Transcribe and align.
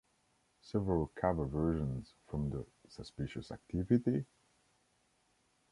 Several 0.61 1.11
cover 1.15 1.45
versions 1.45 2.15
from 2.25 2.49
the 2.49 2.65
Suspicious 2.89 3.51
Activity? 3.51 4.25